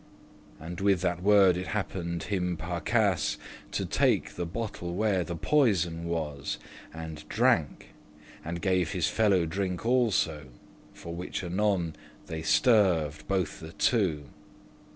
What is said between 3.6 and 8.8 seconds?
To take the bottle where the poison was, And drank, and